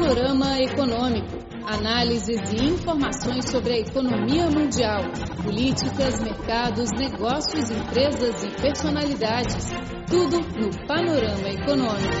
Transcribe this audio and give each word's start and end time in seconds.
Panorama 0.00 0.58
Econômico. 0.58 1.28
Análises 1.66 2.40
e 2.54 2.64
informações 2.64 3.50
sobre 3.50 3.74
a 3.74 3.78
economia 3.80 4.46
mundial, 4.46 5.02
políticas, 5.44 6.18
mercados, 6.22 6.90
negócios, 6.92 7.70
empresas 7.70 8.42
e 8.42 8.62
personalidades. 8.62 9.66
Tudo 10.08 10.40
no 10.58 10.86
Panorama 10.86 11.48
Econômico. 11.50 12.14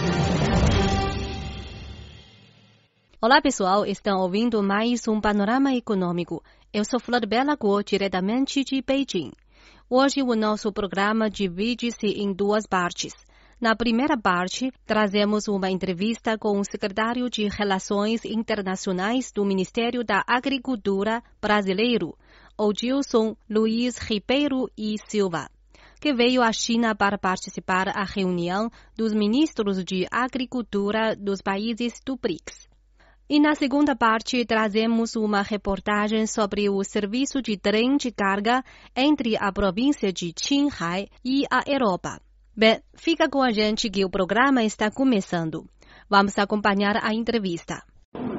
Olá 3.18 3.40
pessoal, 3.40 3.86
estão 3.86 4.20
ouvindo 4.20 4.62
mais 4.62 5.08
um 5.08 5.18
Panorama 5.18 5.74
Econômico. 5.74 6.44
Eu 6.70 6.84
sou 6.84 7.00
Flor 7.00 7.26
Bela 7.26 7.56
Guo, 7.56 7.82
diretamente 7.82 8.62
de 8.62 8.82
Beijing. 8.82 9.32
Hoje 9.88 10.22
o 10.22 10.36
nosso 10.36 10.70
programa 10.70 11.30
divide-se 11.30 12.08
em 12.08 12.30
duas 12.30 12.66
partes. 12.66 13.14
Na 13.60 13.76
primeira 13.76 14.16
parte, 14.16 14.72
trazemos 14.86 15.46
uma 15.46 15.70
entrevista 15.70 16.38
com 16.38 16.58
o 16.58 16.64
secretário 16.64 17.28
de 17.28 17.46
Relações 17.46 18.24
Internacionais 18.24 19.30
do 19.30 19.44
Ministério 19.44 20.02
da 20.02 20.24
Agricultura 20.26 21.22
brasileiro, 21.42 22.16
Odilson 22.56 23.36
Luiz 23.50 23.98
Ribeiro 23.98 24.66
e 24.78 24.94
Silva, 25.06 25.46
que 26.00 26.14
veio 26.14 26.40
à 26.40 26.50
China 26.54 26.94
para 26.94 27.18
participar 27.18 27.92
da 27.92 28.02
reunião 28.02 28.70
dos 28.96 29.12
ministros 29.12 29.84
de 29.84 30.06
Agricultura 30.10 31.14
dos 31.14 31.42
países 31.42 32.00
do 32.02 32.16
BRICS. 32.16 32.66
E 33.28 33.38
na 33.38 33.54
segunda 33.54 33.94
parte, 33.94 34.42
trazemos 34.46 35.16
uma 35.16 35.42
reportagem 35.42 36.26
sobre 36.26 36.70
o 36.70 36.82
serviço 36.82 37.42
de 37.42 37.58
trem 37.58 37.98
de 37.98 38.10
carga 38.10 38.64
entre 38.96 39.36
a 39.36 39.52
província 39.52 40.10
de 40.10 40.32
Qinghai 40.32 41.08
e 41.22 41.44
a 41.52 41.62
Europa. 41.70 42.22
Bem, 42.56 42.80
fica 42.94 43.28
com 43.30 43.40
a 43.40 43.52
gente 43.52 43.88
que 43.88 44.04
o 44.04 44.10
programa 44.10 44.62
está 44.64 44.90
começando. 44.90 45.64
Vamos 46.10 46.36
acompanhar 46.36 46.96
a 47.02 47.14
entrevista. 47.14 47.82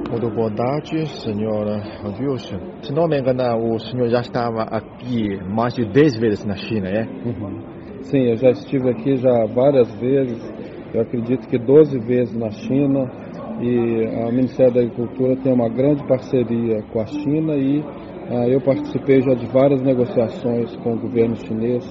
Muito 0.10 0.30
boa 0.30 0.54
tarde, 0.54 1.08
senhora 1.24 1.82
Wilson. 2.20 2.84
Se 2.84 2.92
não 2.92 3.08
me 3.08 3.20
engano, 3.20 3.74
o 3.74 3.80
senhor 3.80 4.10
já 4.10 4.20
estava 4.20 4.64
aqui 4.64 5.38
mais 5.48 5.74
de 5.74 5.86
10 5.86 6.20
vezes 6.20 6.46
na 6.46 6.56
China, 6.58 6.90
é? 6.90 7.04
Uhum. 7.04 8.02
Sim, 8.02 8.30
eu 8.30 8.36
já 8.36 8.50
estive 8.50 8.90
aqui 8.90 9.16
já 9.16 9.46
várias 9.46 9.90
vezes. 10.00 10.44
Eu 10.94 11.02
acredito 11.02 11.48
que 11.48 11.58
12 11.58 11.98
vezes 12.00 12.36
na 12.36 12.52
China 12.52 13.10
e 13.62 14.28
o 14.28 14.32
Ministério 14.32 14.74
da 14.74 14.82
Agricultura 14.82 15.38
tem 15.38 15.54
uma 15.54 15.70
grande 15.70 16.06
parceria 16.06 16.84
com 16.92 17.00
a 17.00 17.06
China 17.06 17.56
e 17.56 17.80
uh, 17.80 18.50
eu 18.50 18.60
participei 18.60 19.22
já 19.22 19.34
de 19.34 19.46
várias 19.46 19.82
negociações 19.82 20.76
com 20.78 20.96
o 20.96 21.00
governo 21.00 21.38
chinês, 21.38 21.86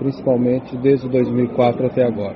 principalmente 0.00 0.76
desde 0.78 1.08
2004 1.08 1.86
até 1.86 2.04
agora. 2.04 2.34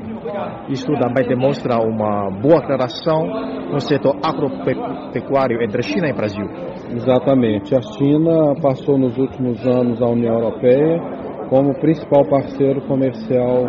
Isso 0.68 0.86
também 0.86 1.26
demonstra 1.26 1.78
uma 1.80 2.30
boa 2.30 2.60
relação 2.64 3.26
no 3.72 3.80
setor 3.80 4.16
agropecuário 4.22 5.60
entre 5.62 5.82
China 5.82 6.08
e 6.08 6.12
Brasil. 6.12 6.46
Exatamente. 6.94 7.74
A 7.74 7.82
China 7.82 8.54
passou 8.62 8.96
nos 8.96 9.18
últimos 9.18 9.66
anos 9.66 10.00
a 10.00 10.06
União 10.06 10.34
Europeia 10.34 11.00
como 11.48 11.74
principal 11.80 12.24
parceiro 12.28 12.80
comercial 12.82 13.64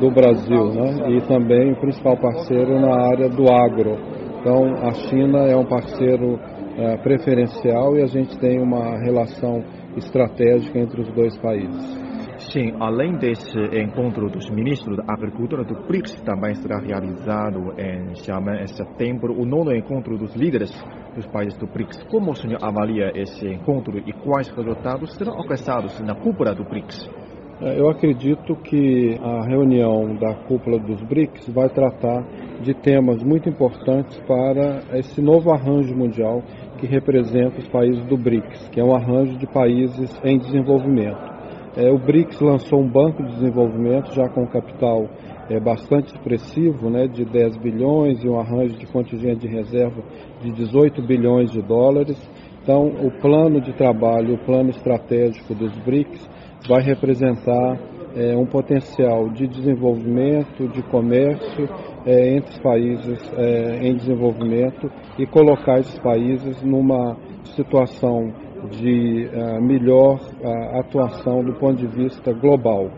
do 0.00 0.10
Brasil, 0.10 0.66
né? 0.74 1.16
E 1.16 1.20
também 1.28 1.72
o 1.72 1.80
principal 1.80 2.16
parceiro 2.16 2.80
na 2.80 2.94
área 2.94 3.28
do 3.28 3.44
agro 3.52 3.96
então, 4.44 4.74
a 4.86 4.92
China 4.92 5.38
é 5.46 5.56
um 5.56 5.64
parceiro 5.64 6.38
é, 6.76 6.98
preferencial 6.98 7.96
e 7.96 8.02
a 8.02 8.06
gente 8.06 8.38
tem 8.38 8.60
uma 8.60 8.98
relação 8.98 9.64
estratégica 9.96 10.78
entre 10.78 11.00
os 11.00 11.10
dois 11.14 11.34
países. 11.38 12.03
Sim, 12.54 12.72
além 12.78 13.16
desse 13.18 13.58
encontro 13.82 14.30
dos 14.30 14.48
ministros 14.48 14.96
da 14.98 15.12
Agricultura 15.12 15.64
do 15.64 15.74
BRICS, 15.88 16.22
também 16.22 16.54
será 16.54 16.78
realizado 16.78 17.74
em 17.76 18.14
Xiamen 18.14 18.62
em 18.62 18.68
setembro 18.68 19.34
o 19.36 19.44
nono 19.44 19.74
encontro 19.74 20.16
dos 20.16 20.36
líderes 20.36 20.70
dos 21.16 21.26
países 21.26 21.58
do 21.58 21.66
BRICS. 21.66 22.04
Como 22.04 22.30
o 22.30 22.34
senhor 22.36 22.60
avalia 22.62 23.10
esse 23.16 23.44
encontro 23.48 23.98
e 23.98 24.12
quais 24.12 24.48
resultados 24.50 25.16
serão 25.16 25.34
alcançados 25.36 25.98
na 25.98 26.14
cúpula 26.14 26.54
do 26.54 26.62
BRICS? 26.62 27.10
É, 27.60 27.80
eu 27.80 27.90
acredito 27.90 28.54
que 28.54 29.18
a 29.20 29.48
reunião 29.48 30.14
da 30.14 30.36
cúpula 30.46 30.78
dos 30.78 31.02
BRICS 31.02 31.48
vai 31.48 31.68
tratar 31.68 32.22
de 32.62 32.72
temas 32.72 33.20
muito 33.24 33.48
importantes 33.48 34.16
para 34.28 34.96
esse 34.96 35.20
novo 35.20 35.50
arranjo 35.52 35.92
mundial 35.92 36.40
que 36.78 36.86
representa 36.86 37.58
os 37.58 37.66
países 37.66 38.04
do 38.06 38.16
BRICS, 38.16 38.68
que 38.68 38.78
é 38.78 38.84
um 38.84 38.94
arranjo 38.94 39.36
de 39.38 39.46
países 39.48 40.20
em 40.22 40.38
desenvolvimento. 40.38 41.33
É, 41.76 41.90
o 41.90 41.98
BRICS 41.98 42.40
lançou 42.40 42.80
um 42.80 42.88
banco 42.88 43.22
de 43.22 43.32
desenvolvimento 43.32 44.14
já 44.14 44.28
com 44.28 44.46
capital 44.46 45.08
é, 45.50 45.58
bastante 45.58 46.14
expressivo, 46.14 46.88
né, 46.88 47.08
de 47.08 47.24
10 47.24 47.56
bilhões 47.56 48.22
e 48.22 48.28
um 48.28 48.38
arranjo 48.38 48.78
de 48.78 48.86
contingente 48.86 49.40
de 49.40 49.48
reserva 49.48 50.00
de 50.40 50.52
18 50.52 51.02
bilhões 51.02 51.50
de 51.50 51.60
dólares. 51.60 52.16
Então, 52.62 52.86
o 52.86 53.10
plano 53.20 53.60
de 53.60 53.72
trabalho, 53.72 54.34
o 54.34 54.44
plano 54.44 54.70
estratégico 54.70 55.52
dos 55.54 55.76
BRICS 55.80 56.30
vai 56.68 56.82
representar 56.82 57.78
é, 58.14 58.36
um 58.36 58.46
potencial 58.46 59.28
de 59.30 59.46
desenvolvimento, 59.48 60.68
de 60.68 60.82
comércio 60.84 61.68
é, 62.06 62.36
entre 62.36 62.52
os 62.52 62.58
países 62.60 63.32
é, 63.36 63.86
em 63.86 63.96
desenvolvimento 63.96 64.90
e 65.18 65.26
colocar 65.26 65.80
esses 65.80 65.98
países 65.98 66.62
numa 66.62 67.16
situação 67.56 68.32
de 68.70 69.28
é, 69.32 69.60
melhor 69.60 70.18
é, 70.40 70.78
atuação 70.78 71.42
do 71.42 71.54
ponto 71.54 71.76
de 71.76 71.86
vista 71.86 72.32
global. 72.32 72.90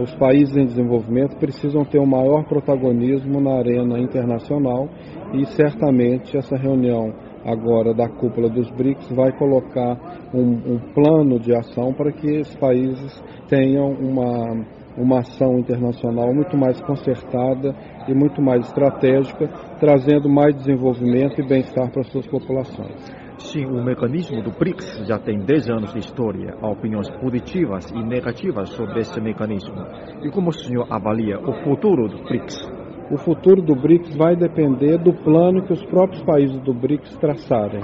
Os 0.00 0.12
países 0.16 0.56
em 0.56 0.64
desenvolvimento 0.64 1.36
precisam 1.36 1.84
ter 1.84 2.00
um 2.00 2.06
maior 2.06 2.44
protagonismo 2.44 3.40
na 3.40 3.58
arena 3.58 3.98
internacional 3.98 4.88
e 5.32 5.46
certamente 5.46 6.36
essa 6.36 6.56
reunião 6.56 7.12
agora 7.44 7.94
da 7.94 8.08
cúpula 8.08 8.48
dos 8.48 8.68
BRICS 8.70 9.10
vai 9.12 9.30
colocar 9.32 9.96
um, 10.32 10.74
um 10.74 10.78
plano 10.94 11.38
de 11.38 11.54
ação 11.54 11.92
para 11.92 12.10
que 12.10 12.26
esses 12.26 12.56
países 12.56 13.22
tenham 13.48 13.90
uma, 13.90 14.64
uma 14.96 15.20
ação 15.20 15.58
internacional 15.58 16.32
muito 16.32 16.56
mais 16.56 16.80
concertada 16.80 17.74
e 18.08 18.14
muito 18.14 18.40
mais 18.40 18.66
estratégica, 18.66 19.48
trazendo 19.80 20.28
mais 20.28 20.54
desenvolvimento 20.54 21.40
e 21.40 21.46
bem-estar 21.46 21.90
para 21.90 22.02
as 22.02 22.08
suas 22.08 22.26
populações. 22.26 22.94
Sim, 23.38 23.66
o 23.66 23.82
mecanismo 23.84 24.42
do 24.42 24.50
BRICS 24.50 25.06
já 25.06 25.18
tem 25.18 25.38
10 25.38 25.68
anos 25.68 25.92
de 25.92 25.98
história. 25.98 26.54
Há 26.62 26.70
opiniões 26.70 27.10
positivas 27.10 27.90
e 27.90 28.02
negativas 28.02 28.70
sobre 28.70 29.00
esse 29.00 29.20
mecanismo. 29.20 29.74
E 30.22 30.30
como 30.30 30.50
o 30.50 30.52
senhor 30.52 30.86
avalia 30.88 31.38
o 31.40 31.52
futuro 31.64 32.08
do 32.08 32.22
BRICS? 32.22 32.84
o 33.10 33.18
futuro 33.18 33.60
do 33.60 33.74
BRICS 33.74 34.16
vai 34.16 34.34
depender 34.34 34.98
do 34.98 35.12
plano 35.12 35.62
que 35.62 35.72
os 35.72 35.84
próprios 35.86 36.22
países 36.22 36.58
do 36.60 36.72
BRICS 36.72 37.16
traçarem. 37.18 37.82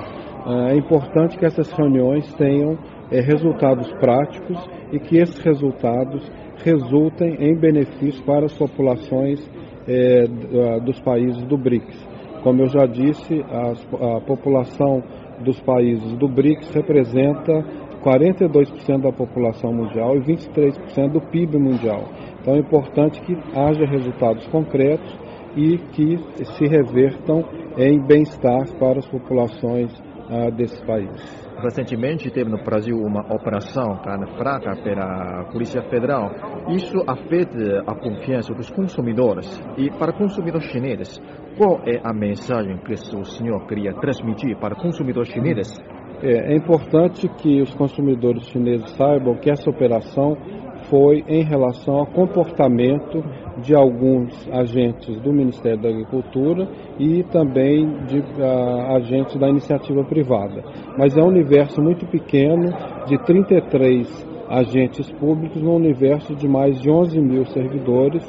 É 0.70 0.74
importante 0.74 1.38
que 1.38 1.44
essas 1.44 1.70
reuniões 1.72 2.32
tenham 2.34 2.78
é, 3.10 3.20
resultados 3.20 3.90
práticos 3.94 4.58
e 4.92 4.98
que 4.98 5.18
esses 5.18 5.38
resultados 5.40 6.30
resultem 6.64 7.36
em 7.40 7.56
benefício 7.56 8.22
para 8.24 8.46
as 8.46 8.56
populações 8.56 9.40
é, 9.86 10.26
dos 10.80 11.00
países 11.00 11.42
do 11.44 11.56
BRICS. 11.56 12.08
Como 12.42 12.62
eu 12.62 12.68
já 12.68 12.86
disse, 12.86 13.42
a, 13.42 14.16
a 14.16 14.20
população 14.20 15.02
dos 15.40 15.60
países 15.60 16.16
do 16.16 16.28
BRICS 16.28 16.70
representa 16.74 17.64
42% 18.02 19.02
da 19.02 19.12
população 19.12 19.72
mundial 19.72 20.16
e 20.16 20.20
23% 20.20 21.12
do 21.12 21.20
PIB 21.20 21.58
mundial. 21.58 22.04
Então 22.40 22.54
é 22.54 22.58
importante 22.58 23.20
que 23.20 23.36
haja 23.54 23.84
resultados 23.84 24.46
concretos 24.46 25.18
e 25.56 25.78
que 25.92 26.16
se 26.56 26.64
revertam 26.64 27.44
em 27.76 28.00
bem-estar 28.00 28.66
para 28.78 28.98
as 28.98 29.06
populações 29.06 29.90
desses 30.50 30.80
países. 30.82 31.50
Recentemente 31.62 32.30
teve 32.30 32.48
no 32.48 32.62
Brasil 32.64 32.96
uma 32.96 33.20
operação 33.34 34.00
carne 34.02 34.26
fraca 34.36 34.74
pela 34.82 35.44
Polícia 35.52 35.82
Federal. 35.82 36.30
Isso 36.70 36.98
afeta 37.06 37.82
a 37.86 37.94
confiança 37.94 38.54
dos 38.54 38.70
consumidores. 38.70 39.46
E 39.76 39.90
para 39.90 40.12
consumidores 40.12 40.68
chineses, 40.70 41.20
qual 41.58 41.80
é 41.86 42.00
a 42.02 42.14
mensagem 42.14 42.78
que 42.78 42.92
o 42.92 43.24
senhor 43.24 43.66
queria 43.66 43.92
transmitir 43.94 44.56
para 44.58 44.74
consumidores 44.74 45.30
chineses? 45.30 45.78
É, 46.22 46.52
é 46.52 46.56
importante 46.56 47.28
que 47.38 47.60
os 47.60 47.74
consumidores 47.74 48.44
chineses 48.48 48.90
saibam 48.90 49.36
que 49.36 49.50
essa 49.50 49.68
operação 49.68 50.36
foi 50.90 51.24
em 51.28 51.42
relação 51.44 51.94
ao 51.94 52.06
comportamento 52.06 53.24
de 53.62 53.74
alguns 53.74 54.48
agentes 54.52 55.18
do 55.20 55.32
Ministério 55.32 55.80
da 55.80 55.88
Agricultura 55.88 56.68
e 56.98 57.22
também 57.24 57.86
de 58.06 58.18
uh, 58.18 58.96
agentes 58.96 59.38
da 59.38 59.48
iniciativa 59.48 60.02
privada. 60.04 60.62
Mas 60.98 61.16
é 61.16 61.22
um 61.22 61.28
universo 61.28 61.80
muito 61.80 62.04
pequeno, 62.06 62.72
de 63.06 63.16
33 63.24 64.28
agentes 64.48 65.08
públicos, 65.12 65.62
num 65.62 65.76
universo 65.76 66.34
de 66.34 66.48
mais 66.48 66.80
de 66.80 66.90
11 66.90 67.20
mil 67.20 67.46
servidores, 67.46 68.22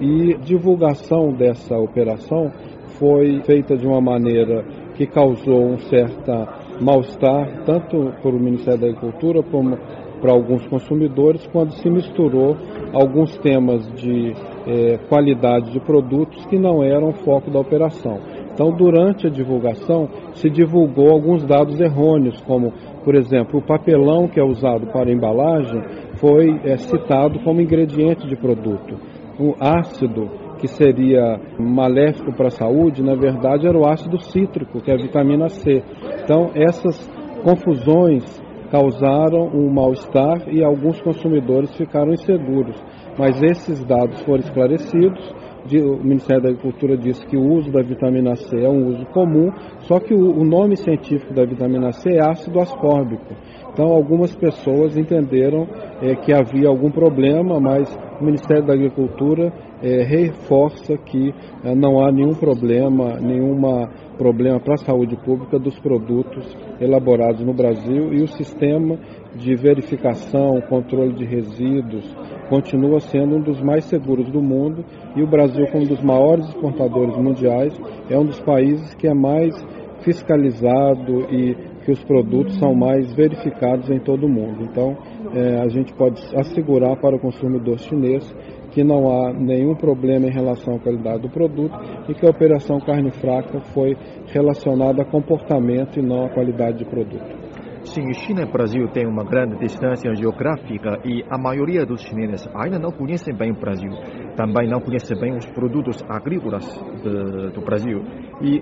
e 0.00 0.34
divulgação 0.38 1.32
dessa 1.32 1.76
operação 1.78 2.50
foi 2.98 3.40
feita 3.42 3.76
de 3.76 3.86
uma 3.86 4.00
maneira 4.00 4.64
que 4.94 5.06
causou 5.06 5.72
um 5.72 5.78
certo 5.78 6.32
mal-estar, 6.80 7.64
tanto 7.64 8.12
para 8.20 8.30
o 8.30 8.40
Ministério 8.40 8.80
da 8.80 8.86
Agricultura 8.88 9.42
como 9.42 9.78
para 10.20 10.32
alguns 10.32 10.66
consumidores 10.66 11.46
quando 11.48 11.72
se 11.72 11.88
misturou 11.88 12.56
alguns 12.92 13.36
temas 13.38 13.86
de 13.94 14.32
é, 14.66 14.98
qualidade 15.08 15.72
de 15.72 15.80
produtos 15.80 16.44
que 16.46 16.58
não 16.58 16.82
eram 16.82 17.12
foco 17.12 17.50
da 17.50 17.58
operação. 17.58 18.18
Então, 18.52 18.72
durante 18.72 19.26
a 19.26 19.30
divulgação, 19.30 20.08
se 20.34 20.50
divulgou 20.50 21.10
alguns 21.10 21.44
dados 21.44 21.80
errôneos, 21.80 22.40
como, 22.42 22.72
por 23.04 23.14
exemplo, 23.14 23.60
o 23.60 23.62
papelão 23.62 24.28
que 24.28 24.38
é 24.38 24.44
usado 24.44 24.86
para 24.88 25.10
embalagem 25.10 25.80
foi 26.16 26.60
é, 26.64 26.76
citado 26.76 27.38
como 27.40 27.60
ingrediente 27.60 28.28
de 28.28 28.36
produto. 28.36 28.96
O 29.38 29.54
ácido 29.58 30.28
que 30.58 30.68
seria 30.68 31.40
maléfico 31.58 32.34
para 32.34 32.48
a 32.48 32.50
saúde, 32.50 33.02
na 33.02 33.14
verdade 33.14 33.66
era 33.66 33.78
o 33.78 33.88
ácido 33.88 34.20
cítrico, 34.20 34.82
que 34.82 34.90
é 34.90 34.94
a 34.94 34.98
vitamina 34.98 35.48
C. 35.48 35.82
Então, 36.22 36.50
essas 36.54 37.08
confusões 37.42 38.22
causaram 38.70 39.48
um 39.52 39.68
mal-estar 39.72 40.48
e 40.48 40.62
alguns 40.64 41.00
consumidores 41.00 41.74
ficaram 41.76 42.12
inseguros. 42.12 42.76
Mas 43.18 43.42
esses 43.42 43.84
dados 43.84 44.20
foram 44.22 44.40
esclarecidos. 44.40 45.34
O 45.72 46.02
Ministério 46.02 46.42
da 46.42 46.48
Agricultura 46.48 46.96
disse 46.96 47.24
que 47.26 47.36
o 47.36 47.52
uso 47.52 47.70
da 47.70 47.82
vitamina 47.82 48.34
C 48.34 48.64
é 48.64 48.68
um 48.68 48.88
uso 48.88 49.04
comum, 49.06 49.52
só 49.80 50.00
que 50.00 50.14
o 50.14 50.42
nome 50.42 50.74
científico 50.76 51.34
da 51.34 51.44
vitamina 51.44 51.92
C 51.92 52.14
é 52.14 52.26
ácido 52.26 52.58
ascórbico. 52.60 53.34
Então, 53.80 53.94
algumas 53.94 54.36
pessoas 54.36 54.94
entenderam 54.94 55.66
é, 56.02 56.14
que 56.14 56.34
havia 56.34 56.68
algum 56.68 56.90
problema, 56.90 57.58
mas 57.58 57.88
o 58.20 58.24
Ministério 58.26 58.66
da 58.66 58.74
Agricultura 58.74 59.50
é, 59.82 60.02
reforça 60.02 60.98
que 60.98 61.32
é, 61.64 61.74
não 61.74 61.98
há 62.04 62.12
nenhum 62.12 62.34
problema, 62.34 63.18
nenhuma 63.18 63.88
problema 64.18 64.60
para 64.60 64.74
a 64.74 64.84
saúde 64.84 65.16
pública 65.24 65.58
dos 65.58 65.78
produtos 65.78 66.54
elaborados 66.78 67.42
no 67.42 67.54
Brasil 67.54 68.12
e 68.12 68.22
o 68.22 68.28
sistema 68.28 68.98
de 69.34 69.54
verificação, 69.56 70.60
controle 70.68 71.14
de 71.14 71.24
resíduos 71.24 72.14
continua 72.50 72.98
sendo 72.98 73.36
um 73.36 73.40
dos 73.40 73.62
mais 73.62 73.84
seguros 73.84 74.28
do 74.28 74.42
mundo 74.42 74.84
e 75.16 75.22
o 75.22 75.26
Brasil, 75.26 75.64
como 75.70 75.84
um 75.84 75.86
dos 75.86 76.02
maiores 76.02 76.48
exportadores 76.48 77.16
mundiais, 77.16 77.72
é 78.10 78.18
um 78.18 78.26
dos 78.26 78.40
países 78.40 78.92
que 78.94 79.06
é 79.06 79.14
mais 79.14 79.54
fiscalizado 80.02 81.26
e 81.30 81.69
que 81.90 81.92
os 81.92 82.04
produtos 82.04 82.56
são 82.58 82.72
mais 82.72 83.12
verificados 83.14 83.90
em 83.90 83.98
todo 83.98 84.26
o 84.26 84.28
mundo. 84.28 84.62
Então, 84.62 84.96
é, 85.34 85.60
a 85.60 85.68
gente 85.68 85.92
pode 85.94 86.22
assegurar 86.36 86.96
para 87.00 87.16
o 87.16 87.18
consumidor 87.18 87.78
chinês 87.80 88.32
que 88.70 88.84
não 88.84 89.10
há 89.10 89.32
nenhum 89.32 89.74
problema 89.74 90.28
em 90.28 90.30
relação 90.30 90.76
à 90.76 90.78
qualidade 90.78 91.22
do 91.22 91.28
produto 91.28 91.76
e 92.08 92.14
que 92.14 92.24
a 92.24 92.30
operação 92.30 92.78
carne 92.78 93.10
fraca 93.10 93.58
foi 93.74 93.96
relacionada 94.26 95.02
a 95.02 95.04
comportamento 95.04 95.98
e 95.98 96.02
não 96.02 96.24
à 96.26 96.28
qualidade 96.28 96.78
de 96.78 96.84
produto. 96.84 97.49
Sim, 97.84 98.12
China 98.12 98.42
e 98.42 98.46
Brasil 98.46 98.86
têm 98.88 99.06
uma 99.06 99.24
grande 99.24 99.56
distância 99.58 100.14
geográfica 100.14 101.00
e 101.02 101.24
a 101.30 101.38
maioria 101.38 101.86
dos 101.86 102.02
chineses 102.02 102.46
ainda 102.54 102.78
não 102.78 102.90
conhecem 102.90 103.34
bem 103.34 103.52
o 103.52 103.58
Brasil. 103.58 103.90
Também 104.36 104.68
não 104.68 104.80
conhecem 104.80 105.18
bem 105.18 105.34
os 105.36 105.46
produtos 105.46 106.04
agrícolas 106.08 106.64
de, 107.02 107.50
do 107.52 107.60
Brasil. 107.64 108.02
E 108.42 108.60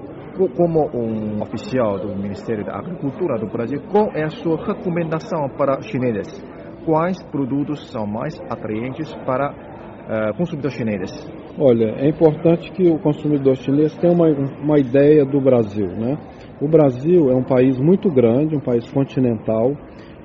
como 0.57 0.89
um 0.95 1.43
oficial 1.43 1.99
do 1.99 2.15
Ministério 2.17 2.65
da 2.65 2.79
Agricultura 2.79 3.39
do 3.39 3.49
Brasil, 3.49 3.83
qual 3.91 4.09
é 4.15 4.25
a 4.25 4.31
sua 4.31 4.57
recomendação 4.65 5.49
para 5.57 5.81
chineses? 5.83 6.41
Quais 6.87 7.21
produtos 7.25 7.91
são 7.91 8.07
mais 8.07 8.41
atraentes 8.49 9.13
para 9.27 9.51
uh, 9.51 10.37
consumidores 10.37 10.77
chineses? 10.77 11.29
Olha, 11.59 11.97
é 11.99 12.09
importante 12.09 12.71
que 12.71 12.89
o 12.89 13.01
consumidor 13.01 13.57
chinês 13.57 13.97
tenha 13.99 14.13
uma, 14.13 14.29
uma 14.29 14.79
ideia 14.79 15.25
do 15.25 15.41
Brasil. 15.41 15.89
Né? 15.89 16.17
O 16.61 16.67
Brasil 16.67 17.31
é 17.31 17.37
um 17.37 17.43
país 17.43 17.79
muito 17.79 18.11
grande, 18.11 18.57
um 18.57 18.61
país 18.61 18.91
continental, 18.91 19.77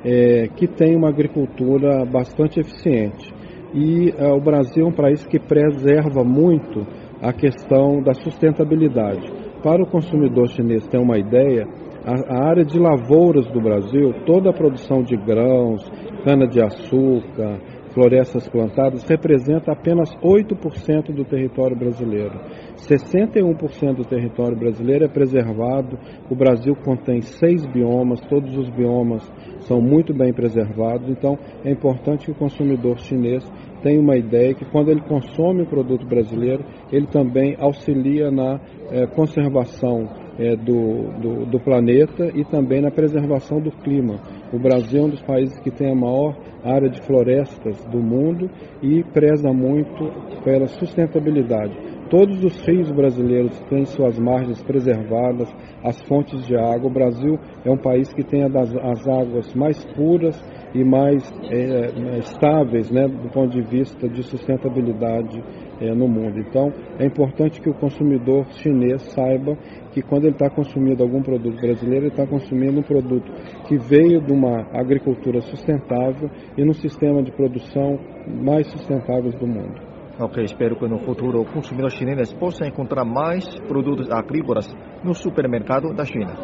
é, 0.03 0.47
que 0.55 0.67
tem 0.67 0.95
uma 0.95 1.09
agricultura 1.09 2.03
bastante 2.05 2.59
eficiente. 2.59 3.31
E 3.73 4.11
é, 4.17 4.31
o 4.31 4.41
Brasil 4.41 4.85
é 4.85 4.89
um 4.89 4.93
país 4.93 5.23
que 5.27 5.39
preserva 5.39 6.23
muito 6.23 6.87
a 7.21 7.31
questão 7.31 8.01
da 8.01 8.15
sustentabilidade. 8.15 9.31
Para 9.61 9.83
o 9.83 9.87
consumidor 9.87 10.49
chinês 10.49 10.87
ter 10.87 10.97
uma 10.97 11.19
ideia, 11.19 11.67
a, 12.03 12.35
a 12.35 12.49
área 12.49 12.65
de 12.65 12.79
lavouras 12.79 13.45
do 13.51 13.61
Brasil, 13.61 14.11
toda 14.25 14.49
a 14.49 14.53
produção 14.53 15.03
de 15.03 15.15
grãos, 15.15 15.87
cana-de-açúcar, 16.25 17.59
florestas 17.93 18.47
plantadas 18.47 19.03
representa 19.07 19.71
apenas 19.71 20.09
8% 20.15 21.13
do 21.13 21.23
território 21.23 21.77
brasileiro. 21.77 22.39
61% 22.75 23.95
do 23.95 24.05
território 24.05 24.57
brasileiro 24.57 25.05
é 25.05 25.07
preservado. 25.07 25.97
O 26.29 26.35
Brasil 26.35 26.75
contém 26.75 27.21
seis 27.21 27.65
biomas, 27.65 28.19
todos 28.21 28.57
os 28.57 28.69
biomas 28.69 29.23
são 29.61 29.79
muito 29.79 30.13
bem 30.13 30.33
preservados. 30.33 31.07
Então, 31.09 31.37
é 31.63 31.71
importante 31.71 32.25
que 32.25 32.31
o 32.31 32.35
consumidor 32.35 32.99
chinês 32.99 33.43
tenha 33.83 33.99
uma 33.99 34.17
ideia 34.17 34.53
que 34.55 34.65
quando 34.65 34.89
ele 34.89 35.01
consome 35.01 35.63
o 35.63 35.67
produto 35.67 36.05
brasileiro, 36.07 36.63
ele 36.91 37.05
também 37.05 37.55
auxilia 37.59 38.31
na 38.31 38.59
eh, 38.89 39.05
conservação 39.07 40.07
é, 40.39 40.55
do, 40.55 41.11
do, 41.19 41.45
do, 41.45 41.59
planeta 41.59 42.31
e 42.33 42.43
também 42.45 42.81
na 42.81 42.89
preservação 42.89 43.59
do 43.59 43.71
clima. 43.71 44.19
O 44.51 44.57
Brasil 44.57 45.01
é 45.01 45.05
um 45.05 45.09
dos 45.09 45.21
países 45.21 45.59
que 45.59 45.69
tem 45.69 45.91
a 45.91 45.95
maior 45.95 46.35
área 46.63 46.89
de 46.89 47.01
florestas 47.01 47.83
do 47.85 47.99
mundo 47.99 48.49
e 48.81 49.03
preza 49.03 49.51
muito 49.51 50.11
pela 50.43 50.67
sustentabilidade. 50.67 51.77
Todos 52.13 52.43
os 52.43 52.61
rios 52.67 52.91
brasileiros 52.91 53.59
têm 53.61 53.85
suas 53.85 54.19
margens 54.19 54.61
preservadas, 54.61 55.51
as 55.83 55.99
fontes 56.03 56.45
de 56.45 56.55
água. 56.55 56.87
O 56.87 56.93
Brasil 56.93 57.39
é 57.65 57.71
um 57.71 57.77
país 57.77 58.13
que 58.13 58.23
tem 58.23 58.43
as 58.43 59.07
águas 59.07 59.51
mais 59.55 59.83
puras 59.95 60.39
e 60.75 60.83
mais 60.83 61.23
é, 61.49 62.19
estáveis 62.19 62.91
né, 62.91 63.07
do 63.07 63.31
ponto 63.31 63.49
de 63.49 63.63
vista 63.63 64.07
de 64.07 64.21
sustentabilidade 64.21 65.43
é, 65.81 65.91
no 65.95 66.07
mundo. 66.07 66.37
Então, 66.37 66.71
é 66.99 67.05
importante 67.07 67.59
que 67.59 67.71
o 67.71 67.73
consumidor 67.73 68.45
chinês 68.61 69.01
saiba 69.15 69.57
que 69.91 70.03
quando 70.03 70.25
ele 70.25 70.35
está 70.35 70.51
consumindo 70.51 71.01
algum 71.01 71.23
produto 71.23 71.59
brasileiro, 71.59 72.05
ele 72.05 72.11
está 72.13 72.27
consumindo 72.27 72.79
um 72.79 72.83
produto 72.83 73.31
que 73.67 73.75
veio 73.75 74.21
de 74.21 74.31
uma 74.31 74.67
agricultura 74.71 75.41
sustentável 75.41 76.29
e 76.55 76.63
num 76.63 76.73
sistema 76.73 77.23
de 77.23 77.31
produção 77.31 77.97
mais 78.27 78.67
sustentáveis 78.67 79.33
do 79.33 79.47
mundo. 79.47 79.92
Ok, 80.19 80.43
espero 80.43 80.75
que 80.75 80.87
no 80.87 80.99
futuro 80.99 81.41
o 81.41 81.45
consumidor 81.45 81.89
chinês 81.89 82.31
possa 82.33 82.67
encontrar 82.67 83.03
mais 83.03 83.47
produtos 83.67 84.11
agrícolas 84.11 84.67
no 85.03 85.15
supermercado 85.15 85.91
da 85.91 86.05
China. 86.05 86.35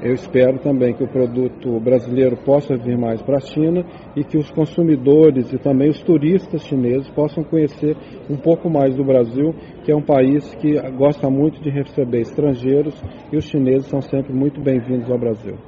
Eu 0.00 0.14
espero 0.14 0.60
também 0.60 0.94
que 0.94 1.02
o 1.02 1.08
produto 1.08 1.80
brasileiro 1.80 2.36
possa 2.44 2.76
vir 2.76 2.96
mais 2.96 3.20
para 3.20 3.38
a 3.38 3.40
China 3.40 3.84
e 4.14 4.22
que 4.22 4.38
os 4.38 4.48
consumidores 4.52 5.52
e 5.52 5.58
também 5.58 5.90
os 5.90 6.00
turistas 6.02 6.62
chineses 6.62 7.10
possam 7.10 7.42
conhecer 7.42 7.96
um 8.30 8.36
pouco 8.36 8.70
mais 8.70 8.94
do 8.94 9.04
Brasil, 9.04 9.52
que 9.84 9.90
é 9.90 9.96
um 9.96 10.02
país 10.02 10.54
que 10.54 10.78
gosta 10.92 11.28
muito 11.28 11.60
de 11.60 11.70
receber 11.70 12.20
estrangeiros 12.20 12.94
e 13.32 13.36
os 13.36 13.46
chineses 13.46 13.88
são 13.88 14.00
sempre 14.00 14.32
muito 14.32 14.60
bem-vindos 14.60 15.10
ao 15.10 15.18
Brasil. 15.18 15.58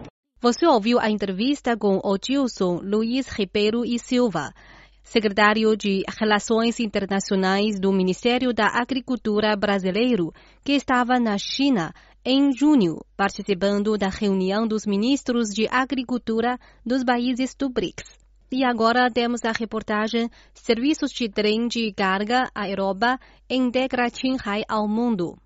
Você 0.41 0.65
ouviu 0.65 1.01
a 1.01 1.11
entrevista 1.11 1.77
com 1.77 1.97
o 1.97 2.17
Gilson 2.25 2.79
Luiz 2.85 3.29
Ribeiro 3.29 3.85
e 3.85 3.99
Silva, 3.99 4.53
secretário 5.03 5.77
de 5.77 6.03
Relações 6.19 6.79
Internacionais 6.81 7.79
do 7.81 7.93
Ministério 7.93 8.53
da 8.53 8.67
Agricultura 8.67 9.57
brasileiro, 9.57 10.33
que 10.65 10.73
estava 10.73 11.19
na 11.19 11.37
China 11.39 11.93
em 12.25 12.53
junho, 12.53 12.99
participando 13.17 13.97
da 13.97 14.09
reunião 14.09 14.67
dos 14.67 14.85
ministros 14.85 15.49
de 15.49 15.67
Agricultura 15.71 16.59
dos 16.85 17.03
países 17.03 17.55
do 17.55 17.71
BRICS. 17.71 18.21
E 18.53 18.65
agora 18.65 19.11
temos 19.11 19.45
a 19.45 19.53
reportagem 19.53 20.29
Serviços 20.53 21.13
de 21.13 21.29
trem 21.29 21.69
de 21.69 21.93
carga 21.93 22.51
à 22.55 22.69
Europa 22.69 23.19
integra 23.49 24.11
Qinghai 24.11 24.63
ao 24.69 24.89
mundo. 24.89 25.39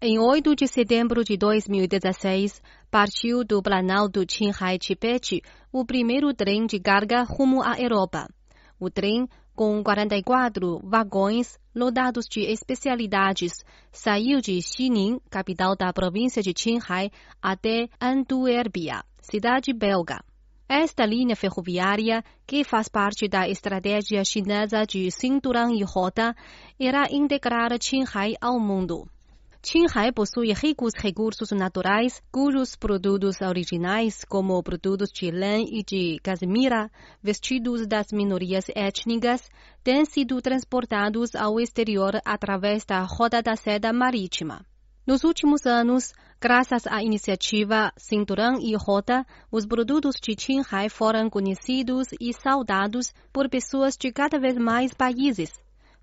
Em 0.00 0.18
8 0.18 0.54
de 0.54 0.68
setembro 0.68 1.24
de 1.24 1.36
2016, 1.36 2.62
partiu 2.90 3.42
do 3.42 3.62
Planalto 3.62 4.24
Qinghai-Tibete 4.24 5.42
o 5.72 5.84
primeiro 5.84 6.32
trem 6.32 6.66
de 6.66 6.78
carga 6.78 7.24
rumo 7.24 7.62
à 7.62 7.80
Europa. 7.80 8.28
O 8.78 8.90
trem 8.90 9.28
com 9.54 9.82
44 9.82 10.80
vagões 10.84 11.58
lotados 11.74 12.26
de 12.26 12.40
especialidades, 12.40 13.64
saiu 13.90 14.40
de 14.40 14.60
Xining, 14.60 15.18
capital 15.30 15.74
da 15.74 15.92
província 15.92 16.42
de 16.42 16.52
Qinghai, 16.52 17.10
até 17.40 17.88
Antuérpia, 18.00 19.02
cidade 19.20 19.72
belga. 19.72 20.22
Esta 20.68 21.06
linha 21.06 21.36
ferroviária, 21.36 22.24
que 22.46 22.64
faz 22.64 22.88
parte 22.88 23.28
da 23.28 23.48
estratégia 23.48 24.24
chinesa 24.24 24.84
de 24.84 25.10
cinturão 25.10 25.72
e 25.74 25.82
rota, 25.84 26.34
irá 26.78 27.06
integrar 27.10 27.78
Qinghai 27.78 28.34
ao 28.40 28.58
mundo. 28.58 29.08
Qinghai 29.68 30.12
possui 30.12 30.52
ricos 30.52 30.92
recursos 30.96 31.50
naturais, 31.50 32.22
cujos 32.30 32.76
produtos 32.76 33.40
originais, 33.40 34.24
como 34.24 34.62
produtos 34.62 35.10
de 35.10 35.28
lã 35.32 35.58
e 35.58 35.82
de 35.82 36.20
casimira, 36.22 36.88
vestidos 37.20 37.84
das 37.84 38.12
minorias 38.12 38.66
étnicas, 38.76 39.50
têm 39.82 40.04
sido 40.04 40.40
transportados 40.40 41.34
ao 41.34 41.58
exterior 41.58 42.12
através 42.24 42.84
da 42.84 43.00
Rota 43.02 43.42
da 43.42 43.56
Seda 43.56 43.92
Marítima. 43.92 44.64
Nos 45.04 45.24
últimos 45.24 45.66
anos, 45.66 46.12
graças 46.40 46.86
à 46.86 47.02
iniciativa 47.02 47.92
Cinturão 47.96 48.60
e 48.60 48.76
Rota, 48.76 49.26
os 49.50 49.66
produtos 49.66 50.14
de 50.22 50.36
Qinghai 50.36 50.88
foram 50.88 51.28
conhecidos 51.28 52.06
e 52.20 52.32
saudados 52.32 53.12
por 53.32 53.48
pessoas 53.48 53.96
de 53.96 54.12
cada 54.12 54.38
vez 54.38 54.56
mais 54.56 54.94
países 54.94 55.50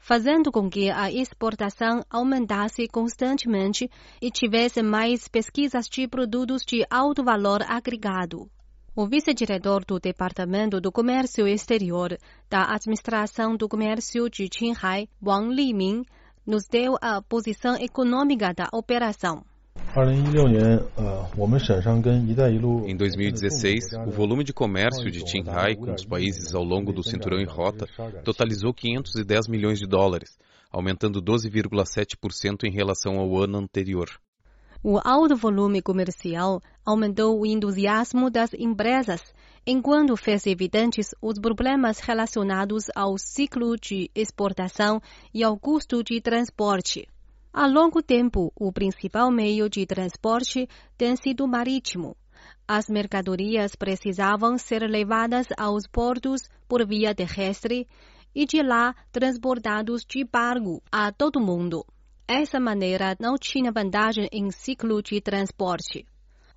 fazendo 0.03 0.51
com 0.51 0.69
que 0.69 0.89
a 0.89 1.09
exportação 1.09 2.03
aumentasse 2.09 2.89
constantemente 2.89 3.89
e 4.21 4.29
tivesse 4.29 4.83
mais 4.83 5.29
pesquisas 5.29 5.87
de 5.87 6.09
produtos 6.09 6.63
de 6.67 6.85
alto 6.89 7.23
valor 7.23 7.61
agregado. 7.65 8.51
O 8.93 9.07
vice-diretor 9.07 9.85
do 9.85 10.01
Departamento 10.01 10.81
do 10.81 10.91
Comércio 10.91 11.47
Exterior 11.47 12.17
da 12.49 12.65
Administração 12.75 13.55
do 13.55 13.69
Comércio 13.69 14.29
de 14.29 14.49
Qinghai, 14.49 15.07
Wang 15.25 15.55
Liming, 15.55 16.03
nos 16.45 16.67
deu 16.67 16.97
a 17.01 17.21
posição 17.21 17.75
econômica 17.77 18.53
da 18.53 18.67
operação. 18.73 19.45
Em 22.87 22.97
2016, 22.97 23.93
o 24.07 24.09
volume 24.09 24.43
de 24.43 24.51
comércio 24.51 25.11
de 25.11 25.23
Qinghai 25.23 25.75
com 25.75 25.93
os 25.93 26.03
países 26.03 26.55
ao 26.55 26.63
longo 26.63 26.91
do 26.91 27.03
cinturão 27.03 27.39
em 27.39 27.45
rota 27.45 27.85
totalizou 28.23 28.73
510 28.73 29.47
milhões 29.47 29.77
de 29.77 29.85
dólares, 29.85 30.35
aumentando 30.71 31.21
12,7% 31.21 32.63
em 32.63 32.71
relação 32.71 33.19
ao 33.19 33.37
ano 33.37 33.59
anterior. 33.59 34.09
O 34.81 34.97
alto 34.97 35.35
volume 35.35 35.79
comercial 35.79 36.59
aumentou 36.83 37.39
o 37.39 37.45
entusiasmo 37.45 38.31
das 38.31 38.51
empresas, 38.55 39.21
enquanto 39.63 40.17
fez 40.17 40.47
evidentes 40.47 41.13
os 41.21 41.37
problemas 41.37 41.99
relacionados 41.99 42.85
ao 42.95 43.15
ciclo 43.19 43.77
de 43.77 44.09
exportação 44.15 44.99
e 45.31 45.43
ao 45.43 45.55
custo 45.55 46.03
de 46.03 46.19
transporte. 46.19 47.07
Há 47.55 47.67
longo 47.67 48.01
tempo, 48.01 48.51
o 48.55 48.73
principal 48.73 49.29
meio 49.29 49.69
de 49.69 49.85
transporte 49.85 50.67
tem 50.97 51.15
sido 51.15 51.47
marítimo. 51.47 52.17
As 52.67 52.89
mercadorias 52.89 53.75
precisavam 53.75 54.57
ser 54.57 54.81
levadas 54.89 55.45
aos 55.55 55.85
portos 55.85 56.49
por 56.67 56.83
via 56.83 57.13
terrestre 57.13 57.87
e 58.33 58.47
de 58.47 58.63
lá 58.63 58.95
transportados 59.11 60.03
de 60.03 60.25
barco 60.25 60.81
a 60.91 61.11
todo 61.11 61.39
mundo. 61.39 61.85
Essa 62.27 62.59
maneira 62.59 63.15
não 63.19 63.35
tinha 63.37 63.71
vantagem 63.71 64.27
em 64.31 64.49
ciclo 64.49 65.03
de 65.03 65.21
transporte. 65.21 66.07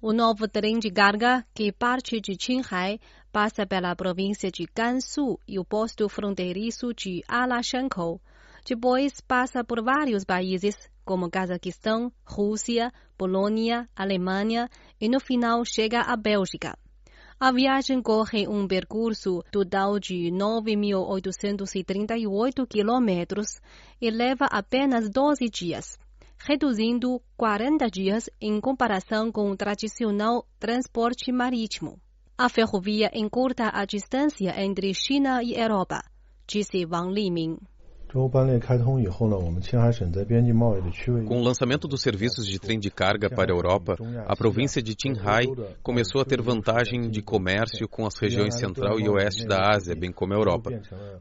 O 0.00 0.14
novo 0.14 0.48
trem 0.48 0.78
de 0.78 0.90
carga, 0.90 1.44
que 1.54 1.70
parte 1.72 2.22
de 2.22 2.36
Qinghai, 2.36 2.98
passa 3.30 3.66
pela 3.66 3.94
província 3.94 4.50
de 4.50 4.64
Gansu 4.74 5.38
e 5.46 5.58
o 5.58 5.64
posto 5.64 6.08
fronteiriço 6.08 6.94
de 6.94 7.22
Alashankou. 7.28 8.18
Depois 8.68 9.20
passa 9.20 9.62
por 9.62 9.80
vários 9.80 10.24
países, 10.24 10.74
como 11.04 11.30
Cazaquistão, 11.30 12.10
Rússia, 12.24 12.92
Polônia, 13.16 13.88
Alemanha 13.94 14.68
e 15.00 15.08
no 15.08 15.20
final 15.20 15.64
chega 15.64 16.00
à 16.00 16.16
Bélgica. 16.16 16.76
A 17.38 17.52
viagem 17.52 18.02
corre 18.02 18.48
um 18.48 18.66
percurso 18.66 19.40
total 19.52 20.00
de 20.00 20.32
9.838 20.32 22.66
quilômetros 22.66 23.60
e 24.00 24.10
leva 24.10 24.46
apenas 24.46 25.08
12 25.08 25.48
dias, 25.48 25.96
reduzindo 26.36 27.22
40 27.36 27.88
dias 27.88 28.28
em 28.40 28.60
comparação 28.60 29.30
com 29.30 29.48
o 29.48 29.56
tradicional 29.56 30.44
transporte 30.58 31.30
marítimo. 31.30 32.00
A 32.36 32.48
ferrovia 32.48 33.12
encurta 33.14 33.70
a 33.72 33.84
distância 33.84 34.60
entre 34.60 34.92
China 34.92 35.40
e 35.40 35.54
Europa, 35.54 36.02
disse 36.48 36.84
Wang 36.84 37.14
Liming. 37.14 37.60
Com 41.26 41.40
o 41.40 41.42
lançamento 41.42 41.88
dos 41.88 42.00
serviços 42.00 42.46
de 42.46 42.58
trem 42.58 42.78
de 42.78 42.90
carga 42.90 43.28
para 43.28 43.52
a 43.52 43.56
Europa, 43.56 43.96
a 44.26 44.36
província 44.36 44.80
de 44.80 44.94
Qinghai 44.94 45.44
começou 45.82 46.20
a 46.20 46.24
ter 46.24 46.40
vantagem 46.40 47.10
de 47.10 47.20
comércio 47.20 47.88
com 47.88 48.06
as 48.06 48.16
regiões 48.18 48.58
central 48.58 49.00
e 49.00 49.08
oeste 49.08 49.46
da 49.46 49.70
Ásia, 49.74 49.94
bem 49.94 50.12
como 50.12 50.32
a 50.32 50.36
Europa. 50.36 50.70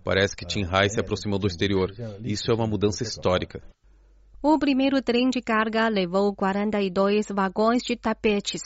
Parece 0.04 0.36
que 0.36 0.46
Qinghai 0.46 0.90
se 0.90 1.00
aproximou 1.00 1.40
do 1.40 1.48
exterior. 1.48 1.92
Isso 2.24 2.52
é 2.52 2.54
uma 2.54 2.68
mudança 2.68 3.04
histórica. 3.04 3.62
O 4.42 4.60
primeiro 4.60 5.02
trem 5.02 5.30
de 5.30 5.42
carga 5.42 5.88
levou 5.88 6.34
42 6.36 7.28
vagões 7.34 7.82
de 7.82 7.96
tapetes. 7.96 8.62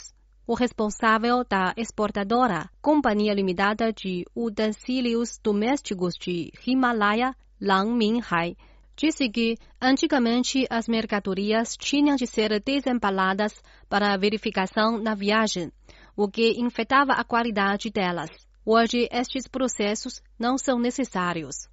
O 0.45 0.53
responsável 0.53 1.45
da 1.49 1.73
exportadora, 1.77 2.69
Companhia 2.81 3.33
Limitada 3.33 3.93
de 3.93 4.25
Utensílios 4.35 5.39
Domésticos 5.41 6.15
de 6.19 6.51
Himalaia, 6.67 7.33
Lang 7.61 7.91
Minhai, 7.91 8.55
disse 8.95 9.29
que 9.29 9.57
antigamente 9.81 10.65
as 10.69 10.87
mercadorias 10.87 11.75
tinham 11.77 12.15
de 12.15 12.27
ser 12.27 12.61
desembaladas 12.61 13.53
para 13.87 14.17
verificação 14.17 14.97
na 14.97 15.15
viagem, 15.15 15.71
o 16.15 16.27
que 16.27 16.59
infectava 16.59 17.13
a 17.13 17.23
qualidade 17.23 17.89
delas. 17.89 18.29
Hoje, 18.65 19.07
estes 19.11 19.47
processos 19.47 20.21
não 20.37 20.57
são 20.57 20.79
necessários. 20.79 21.69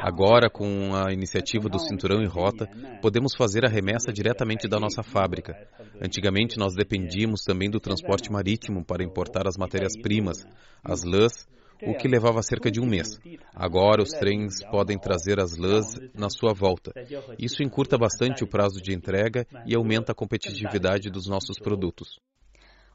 Agora, 0.00 0.48
com 0.48 0.94
a 0.94 1.12
iniciativa 1.12 1.68
do 1.68 1.78
Cinturão 1.78 2.22
em 2.22 2.26
Rota, 2.26 2.66
podemos 3.02 3.34
fazer 3.36 3.64
a 3.64 3.68
remessa 3.68 4.12
diretamente 4.12 4.66
da 4.66 4.80
nossa 4.80 5.02
fábrica. 5.02 5.54
Antigamente, 6.00 6.56
nós 6.58 6.74
dependíamos 6.74 7.42
também 7.42 7.68
do 7.68 7.78
transporte 7.78 8.32
marítimo 8.32 8.84
para 8.84 9.04
importar 9.04 9.46
as 9.46 9.58
matérias-primas, 9.58 10.46
as 10.82 11.04
lãs, 11.04 11.46
o 11.82 11.96
que 11.96 12.08
levava 12.08 12.42
cerca 12.42 12.70
de 12.70 12.80
um 12.80 12.86
mês. 12.86 13.18
Agora, 13.54 14.02
os 14.02 14.10
trens 14.10 14.64
podem 14.70 14.98
trazer 14.98 15.40
as 15.40 15.56
lãs 15.56 15.94
na 16.14 16.28
sua 16.30 16.52
volta. 16.52 16.92
Isso 17.38 17.62
encurta 17.62 17.98
bastante 17.98 18.44
o 18.44 18.48
prazo 18.48 18.80
de 18.80 18.94
entrega 18.94 19.46
e 19.66 19.74
aumenta 19.74 20.12
a 20.12 20.14
competitividade 20.14 21.10
dos 21.10 21.26
nossos 21.26 21.58
produtos. 21.58 22.18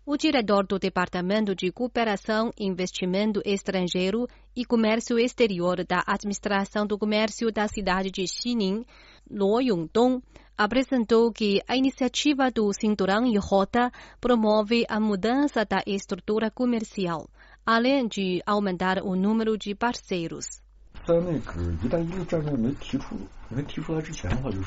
O 0.06 0.18
diretor 0.18 0.66
do 0.66 0.80
Departamento 0.80 1.54
de 1.54 1.72
Cooperação, 1.72 2.52
Investimento 2.60 3.42
Estrangeiro 3.46 4.28
e 4.56 4.66
Comércio 4.66 5.20
Exterior 5.20 5.86
da 5.86 6.04
Administração 6.08 6.88
do 6.88 6.98
Comércio 6.98 7.52
da 7.52 7.68
cidade 7.68 8.10
de 8.10 8.26
Xining, 8.26 8.84
Luo 9.30 9.62
Yongdong, 9.62 10.24
apresentou 10.58 11.32
que 11.32 11.62
a 11.68 11.78
iniciativa 11.78 12.50
do 12.50 12.72
Cinturão 12.74 13.26
e 13.28 13.38
Rota 13.38 13.92
promove 14.20 14.84
a 14.90 15.00
mudança 15.00 15.64
da 15.64 15.84
estrutura 15.86 16.50
comercial 16.50 17.30
além 17.72 18.08
de 18.08 18.42
aumentar 18.48 18.98
o 19.04 19.16
número 19.16 19.56
de 19.56 19.76
parceiros. 19.76 20.48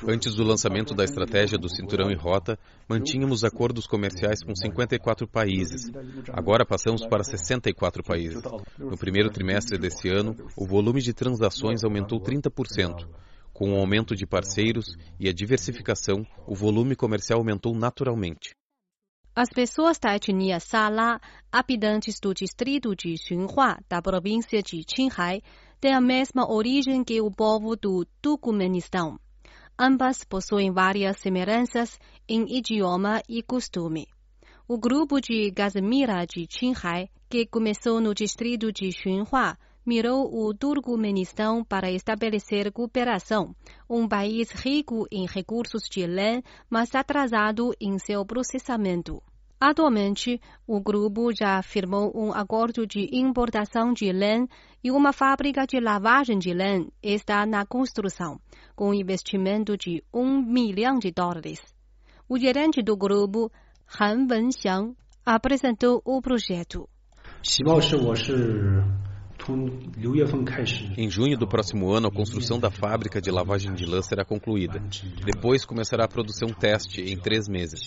Antes 0.06 0.34
do 0.36 0.44
lançamento 0.44 0.94
da 0.94 1.02
estratégia 1.02 1.58
do 1.58 1.68
Cinturão 1.68 2.12
e 2.12 2.14
Rota, 2.14 2.56
mantínhamos 2.88 3.42
acordos 3.42 3.88
comerciais 3.88 4.44
com 4.44 4.54
54 4.54 5.26
países. 5.26 5.90
Agora 6.32 6.64
passamos 6.64 7.04
para 7.04 7.24
64 7.24 8.04
países. 8.04 8.40
No 8.78 8.96
primeiro 8.96 9.30
trimestre 9.30 9.76
desse 9.76 10.08
ano, 10.08 10.36
o 10.56 10.64
volume 10.64 11.02
de 11.02 11.12
transações 11.12 11.82
aumentou 11.82 12.20
30%. 12.20 13.08
Com 13.52 13.72
o 13.72 13.80
aumento 13.80 14.14
de 14.14 14.24
parceiros 14.24 14.96
e 15.18 15.28
a 15.28 15.32
diversificação, 15.32 16.24
o 16.46 16.54
volume 16.54 16.94
comercial 16.94 17.40
aumentou 17.40 17.74
naturalmente. 17.74 18.54
As 19.34 19.48
pessoas 19.48 19.98
da 19.98 20.14
etnia 20.14 20.60
Sala, 20.60 21.18
habitantes 21.50 22.20
do 22.20 22.34
distrito 22.34 22.94
de 22.94 23.16
Xunhua, 23.16 23.78
da 23.88 24.02
província 24.02 24.62
de 24.62 24.84
Qinghai, 24.84 25.40
têm 25.80 25.94
a 25.94 26.02
mesma 26.02 26.52
origem 26.52 27.02
que 27.02 27.18
o 27.18 27.30
povo 27.30 27.74
do 27.74 28.04
Turcomenistão. 28.20 29.18
Ambas 29.78 30.22
possuem 30.22 30.70
várias 30.70 31.16
semelhanças 31.16 31.98
em 32.28 32.44
idioma 32.54 33.22
e 33.26 33.42
costume. 33.42 34.06
O 34.68 34.76
grupo 34.76 35.18
de 35.18 35.50
Gazmira 35.50 36.26
de 36.26 36.46
Qinghai, 36.46 37.08
que 37.30 37.46
começou 37.46 38.02
no 38.02 38.14
distrito 38.14 38.70
de 38.70 38.92
Xunhua, 38.92 39.56
mirou 39.84 40.32
o 40.32 40.54
Turcomenistão 40.54 41.64
para 41.64 41.90
estabelecer 41.90 42.72
cooperação, 42.72 43.54
um 43.88 44.08
país 44.08 44.50
rico 44.50 45.06
em 45.10 45.26
recursos 45.26 45.82
de 45.90 46.06
lã, 46.06 46.42
mas 46.70 46.94
atrasado 46.94 47.74
em 47.80 47.98
seu 47.98 48.24
processamento. 48.24 49.22
Atualmente, 49.60 50.40
o 50.66 50.80
grupo 50.80 51.30
já 51.32 51.62
firmou 51.62 52.10
um 52.16 52.32
acordo 52.32 52.84
de 52.84 53.08
importação 53.12 53.92
de 53.92 54.10
lã 54.10 54.48
e 54.82 54.90
uma 54.90 55.12
fábrica 55.12 55.64
de 55.64 55.78
lavagem 55.78 56.36
de 56.36 56.52
lã 56.52 56.84
está 57.00 57.46
na 57.46 57.64
construção, 57.64 58.40
com 58.74 58.92
investimento 58.92 59.76
de 59.76 60.02
um 60.12 60.42
milhão 60.42 60.98
de 60.98 61.12
dólares. 61.12 61.60
O 62.28 62.36
gerente 62.36 62.82
do 62.82 62.96
grupo, 62.96 63.52
Han 64.00 64.26
Wenxiang, 64.28 64.96
apresentou 65.24 66.02
o 66.04 66.20
projeto. 66.20 66.88
Em 70.96 71.10
junho 71.10 71.36
do 71.36 71.46
próximo 71.46 71.90
ano, 71.90 72.08
a 72.08 72.10
construção 72.12 72.58
da 72.58 72.70
fábrica 72.70 73.20
de 73.20 73.30
lavagem 73.30 73.74
de 73.74 73.84
lã 73.84 74.00
será 74.00 74.24
concluída. 74.24 74.82
Depois 75.24 75.64
começará 75.64 76.04
a 76.04 76.08
produção 76.08 76.48
teste 76.48 77.00
em 77.00 77.16
três 77.16 77.48
meses. 77.48 77.86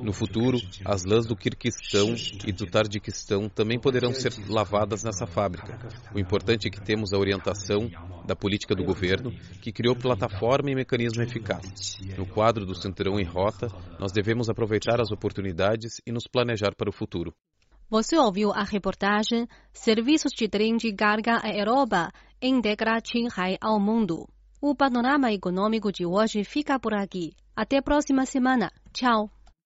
No 0.00 0.12
futuro, 0.12 0.58
as 0.84 1.04
lãs 1.04 1.26
do 1.26 1.36
Kirguistão 1.36 2.14
e 2.46 2.52
do 2.52 2.66
Tadjiquistão 2.66 3.48
também 3.48 3.78
poderão 3.78 4.12
ser 4.12 4.32
lavadas 4.48 5.02
nessa 5.02 5.26
fábrica. 5.26 5.78
O 6.14 6.18
importante 6.18 6.68
é 6.68 6.70
que 6.70 6.80
temos 6.80 7.12
a 7.12 7.18
orientação 7.18 7.90
da 8.24 8.36
política 8.36 8.74
do 8.74 8.84
governo, 8.84 9.32
que 9.60 9.72
criou 9.72 9.96
plataforma 9.96 10.70
e 10.70 10.74
mecanismo 10.74 11.22
eficaz. 11.22 11.98
No 12.16 12.26
quadro 12.26 12.64
do 12.64 12.74
Cinturão 12.74 13.18
em 13.18 13.24
Rota, 13.24 13.68
nós 13.98 14.12
devemos 14.12 14.48
aproveitar 14.48 15.00
as 15.00 15.10
oportunidades 15.10 16.00
e 16.06 16.12
nos 16.12 16.26
planejar 16.26 16.74
para 16.76 16.88
o 16.88 16.92
futuro. 16.92 17.34
Você 17.92 18.16
ouviu 18.16 18.50
a 18.50 18.64
reportagem 18.64 19.46
Serviços 19.70 20.32
de 20.32 20.48
trem 20.48 20.78
de 20.78 20.94
carga 20.94 21.38
aeroba 21.44 22.10
integra 22.40 22.98
Qinghai 23.02 23.58
ao 23.60 23.78
mundo. 23.78 24.26
O 24.62 24.74
panorama 24.74 25.30
econômico 25.30 25.92
de 25.92 26.06
hoje 26.06 26.42
fica 26.42 26.80
por 26.80 26.94
aqui. 26.94 27.34
Até 27.54 27.76
a 27.76 27.82
próxima 27.82 28.24
semana. 28.24 28.72
Tchau. 28.94 29.30